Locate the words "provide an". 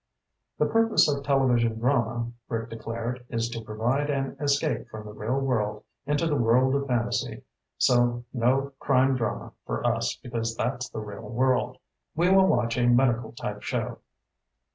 3.61-4.35